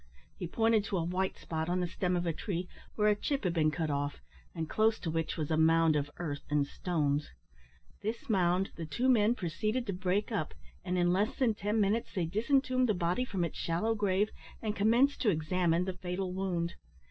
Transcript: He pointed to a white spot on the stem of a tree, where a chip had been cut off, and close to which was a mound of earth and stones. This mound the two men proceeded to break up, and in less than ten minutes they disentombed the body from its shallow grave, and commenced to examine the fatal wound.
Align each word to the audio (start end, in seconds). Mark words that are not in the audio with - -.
He 0.35 0.47
pointed 0.47 0.83
to 0.85 0.97
a 0.97 1.03
white 1.03 1.37
spot 1.37 1.69
on 1.69 1.79
the 1.79 1.87
stem 1.87 2.15
of 2.15 2.25
a 2.25 2.33
tree, 2.33 2.67
where 2.95 3.07
a 3.07 3.15
chip 3.15 3.43
had 3.43 3.53
been 3.53 3.69
cut 3.69 3.91
off, 3.91 4.19
and 4.55 4.67
close 4.67 4.97
to 4.97 5.11
which 5.11 5.37
was 5.37 5.51
a 5.51 5.57
mound 5.57 5.95
of 5.95 6.09
earth 6.17 6.41
and 6.49 6.65
stones. 6.65 7.29
This 8.01 8.27
mound 8.27 8.71
the 8.77 8.87
two 8.87 9.07
men 9.07 9.35
proceeded 9.35 9.85
to 9.85 9.93
break 9.93 10.31
up, 10.31 10.55
and 10.83 10.97
in 10.97 11.13
less 11.13 11.35
than 11.35 11.53
ten 11.53 11.79
minutes 11.79 12.15
they 12.15 12.25
disentombed 12.25 12.87
the 12.89 12.95
body 12.95 13.25
from 13.25 13.45
its 13.45 13.59
shallow 13.59 13.93
grave, 13.93 14.31
and 14.59 14.75
commenced 14.75 15.21
to 15.21 15.29
examine 15.29 15.85
the 15.85 15.93
fatal 15.93 16.33
wound. 16.33 16.73